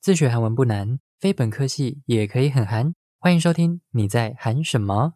[0.00, 2.94] 自学韩文不难，非本科系也可以很韩。
[3.18, 5.14] 欢迎收听，你在韩什么？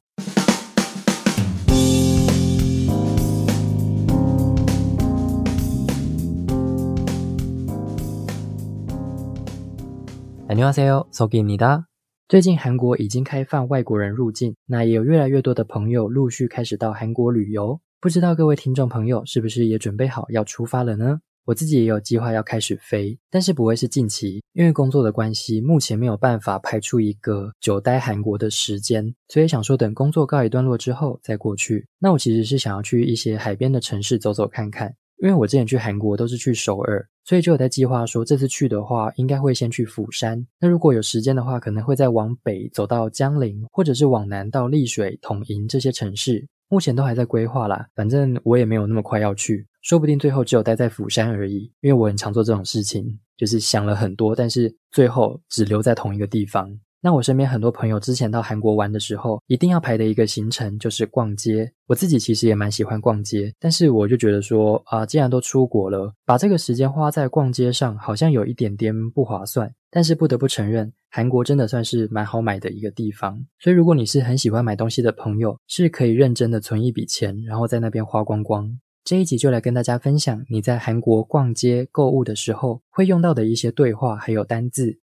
[10.49, 11.85] 안녕하세요，소개입니다
[12.27, 17.81] 最近韩国已经开放外国人入境，那也有越来越多的朋友陆续开始到韩国旅游。
[18.01, 21.21] 不知道各位听众朋友是不是也准备好要出发了呢？
[21.46, 31.88] 我自己也有计划要开始飞，但是不会是近期，因为工作的关系，目前没有办法排出一个久待韩国的时间，所以想说等工作告一段落之后再过去。
[32.00, 40.48] 那我其实是想要去一些海边的城市走走看看，因为我之前去韩国都是去首尔，所以就有在计划说这次去的话，应该会先去釜山。
[40.60, 46.48] 那如果有时间的话，可能会再往北走到江陵，或者是往南到丽水、统营这些城市。
[46.68, 49.68] 目前都还在规划啦，反正我也没有那么快要去。
[49.86, 56.76] 说不定最后只有待在釜山而已，因为我很常做这种事情，就是想了很多，但是最后只留在同一个地方。
[57.02, 61.72] 那我身边很多朋友之前到韩国玩的时候，一定要排的一个行程就是逛街。
[61.86, 69.72] 我自己其实也蛮喜欢逛街，但是我就觉得说啊，既然都出国了，把这个时间花在逛街上，好像有一点点不划算。
[69.92, 73.40] 但是不得不承认，韩国真的算是蛮好买的一个地方。
[73.60, 78.80] 所以如果你是很喜欢买东西的朋友，是可以认真的存一笔钱，然后在那边花光光。
[79.06, 84.98] 这一集就来跟大家分享你在韩国逛街购物的时候会用到的一些对话还有单字。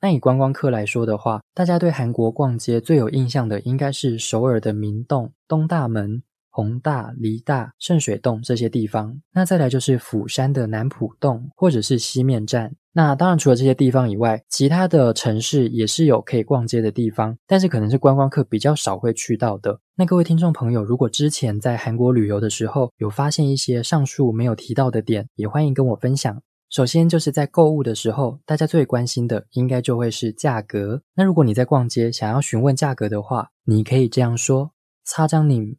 [0.00, 6.24] 那以观光客来说的话，大家对韩国逛街最有印象的应该是首尔的明洞、东大门。
[6.58, 12.74] 宏大、梨大、圣水洞这些地方，那再来就是釜山的南浦洞或者是西面站。
[12.92, 19.78] 那当然，除了这些地方以外，其他的城市也是有可以逛街的地方，但是可能是观光客比较少会去到的。
[19.94, 26.42] 那各位听众朋友，如果之前在韩国旅游的时候有发现一些上述没有提到的点，也欢迎跟我分享。
[26.70, 31.02] 首先就是在购物的时候，大家最关心的应该就会是价格。
[31.14, 34.72] 那如果你在逛街想要询问价格的话，你可以这样说：
[35.04, 35.76] 擦张你。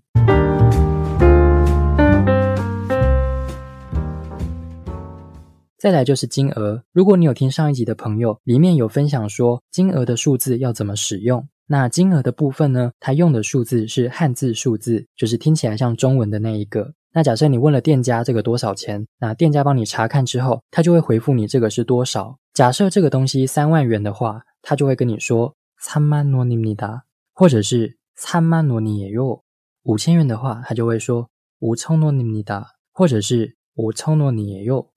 [5.77, 11.45] 再来就是金额，如果你有听上一集的朋友，里面有分享说金额的数字要怎么使用。
[11.65, 16.93] 那金额的部分呢，它用的数字是汉字数字，就是听起来像中文的那一个。
[17.15, 22.39] 那假设你问了店家这个多少钱，那店家帮你查看之后，他就会回复你这个是多少。
[22.55, 27.03] 假设这个东西三万元的话，他就会跟你说三万诺尼米达，
[27.35, 29.43] 或者是三万诺尼也有。
[29.83, 31.29] 五千元的话，他就会说
[31.59, 34.87] 五千诺尼米达，或者是五千诺尼也有。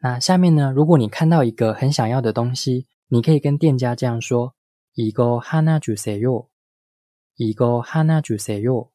[0.00, 4.54] 那下面呢，如果你看到一个很想要的东西，你可以跟店家这样说。
[4.95, 6.47] 이거하나주세 요，
[7.37, 8.89] 이거하나주세 요，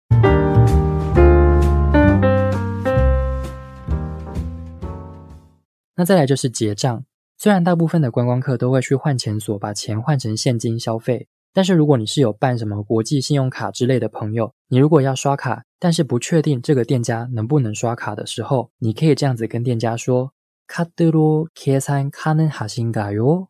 [5.95, 7.03] 那再来就是结账。
[7.37, 11.27] 虽然大部分的观光客都会去换钱所把钱换成现金消费。
[11.53, 20.33] 但是如果你是有办什么国际信用卡之类的朋友，你如果要刷卡，但是不确定这个店家能不能刷卡的时候，你可以这样子跟店家说：
[20.67, 23.47] 카드로계산가능하신가 요？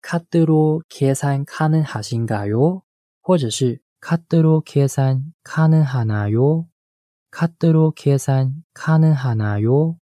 [0.00, 2.82] 카드로계산가능하신가 요？
[3.20, 6.68] 或者是카드로계산가능하나 요？
[7.30, 9.96] 카드로계산가능하나 요？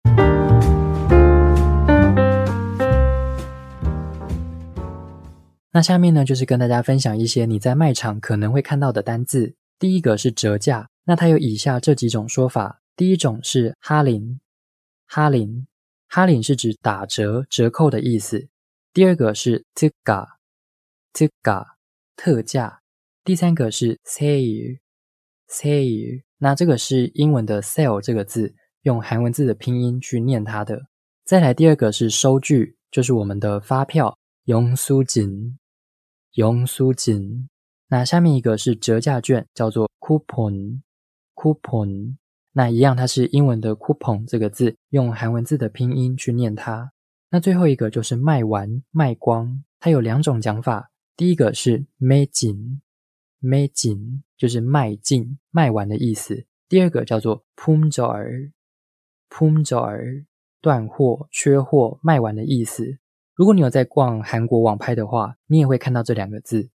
[5.72, 9.54] 那下面呢，就是跟大家分享一些你在卖场可能会看到的单字。
[9.78, 12.82] 第一个是折价，那它有以下这几种说法。
[12.96, 14.40] 第一种是哈林，
[15.06, 15.66] 哈林，
[16.08, 18.48] 哈林是指打折、折扣的意思。
[18.92, 20.26] 第二个是 t g a
[21.12, 21.64] t g a
[22.16, 22.80] 特价。
[23.22, 24.80] 第三个是 sale，sale，
[26.38, 28.52] 那这个是英文的 sale 这个字，
[28.82, 30.86] 用韩文字的拼音去念它的。
[31.24, 35.56] 再来第二个是收据，就是我们的发票，用苏锦。
[36.34, 37.48] 用苏锦。
[37.88, 42.16] 那下面一个是折价券，叫做 coupon，coupon。
[42.52, 46.92] 那一样，它是英文的 coupon 这个字，用韩文字的拼音去念它。
[47.30, 50.90] 那最后一个就是卖完、卖光，它有两种讲法。
[51.16, 56.44] 第一个是 making，making 就是卖尽、卖完的意思。
[56.68, 60.24] 第二个叫做 pumjar，pumjar
[60.60, 62.98] 断货、缺货、卖完的意思。
[63.40, 66.68] 如果你有在逛韩国网拍的话，你也会看到这两个字。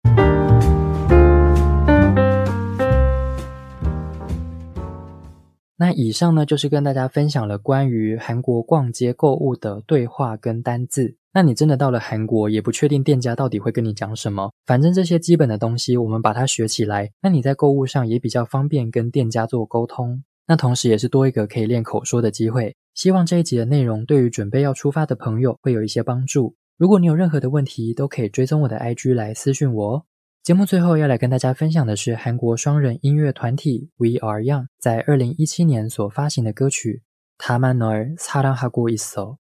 [5.75, 11.17] 那以上呢，就是跟大家分享了关于韩国逛街购物的对话跟单字。
[11.34, 20.24] 那你真的到了韩国，也不确定店家到底会跟你讲什么，反正这些基本的东西，我们把它学起来，那你在购物上也比较方便跟店家做沟通。
[20.48, 22.74] 那同时也是多一个可以练口说的机会。
[22.95, 26.57] 希望这一集的内容对于准备要出发的朋友会有一些帮助。
[26.76, 30.07] 如果你有任何的问题，都可以追踪我的 IG 来私讯我。
[30.42, 37.02] 节目最后要来跟大家分享的是韩国双人音乐团体 We Are Young 在二零一七年所发行的歌曲《
[37.45, 39.37] 타만널사랑하고있어》，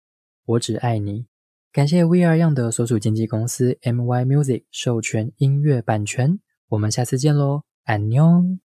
[0.47, 1.27] 我只爱你。
[1.73, 6.41] 感谢 We Are Young 的所属经纪公司 MY Music 授权音乐版权。
[6.71, 8.59] 我们下次见喽，安녕。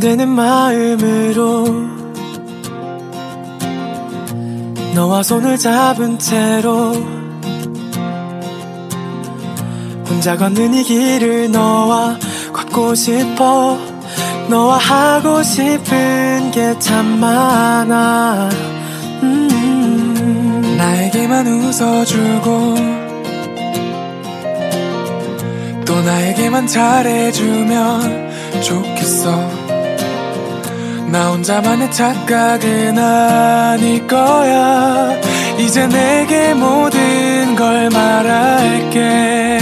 [0.00, 1.66] 두근대는 마음으로
[4.94, 6.94] 너와 손을 잡은 채로
[10.08, 12.18] 혼자 걷는 이 길을 너와
[12.52, 13.78] 걷고 싶어
[14.48, 18.48] 너와 하고 싶은 게 참 많아.
[19.22, 20.74] 음.
[20.78, 22.74] 나에게만 웃어주고
[25.84, 28.30] 또 나에게만 잘해주면
[28.62, 29.59] 좋겠어
[31.10, 35.10] 나 혼자만의 착각은 아닐 거야.
[35.58, 39.58] 이제 내게 모든 걸 말할게.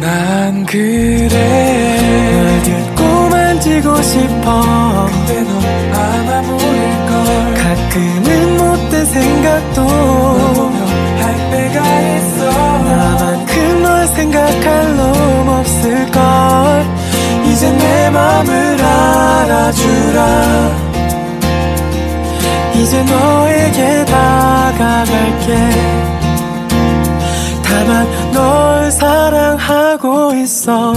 [0.00, 1.98] 난 그래.
[2.32, 5.06] 널 듣고 만 지고 싶어.
[5.06, 7.54] 근데 넌 아마 모를걸.
[7.56, 9.86] 가끔은 못된 생각도
[11.20, 12.50] 할 때가 있어.
[12.84, 16.20] 나만큼 널 생각할 놈 없을걸.
[17.52, 18.69] 이제 내 맘을
[19.40, 20.90] 알아주라.
[22.74, 25.70] 이제 너에게 다가갈게.
[27.62, 30.92] 다만 널 사랑하고 있어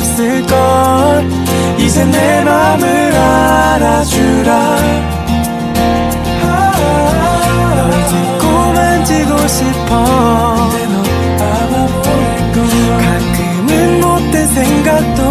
[0.00, 1.28] 없을걸.
[1.78, 4.76] 이제 내 맘을 알아주라.
[7.76, 10.40] 널 듣고 만지고 싶어.
[14.50, 15.22] 생각도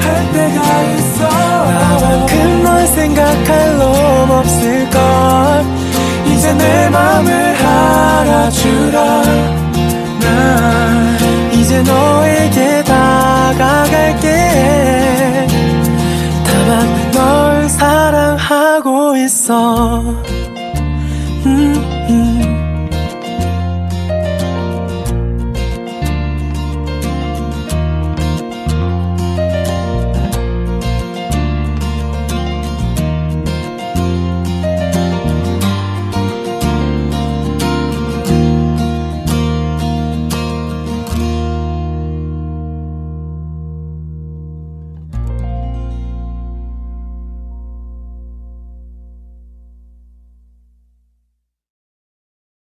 [0.00, 1.28] 할 때가 있어.
[1.28, 5.64] 나만큼 널 생각할 놈 없을걸.
[6.26, 9.22] 이제 내 맘을 알아주라
[19.46, 20.25] 있어.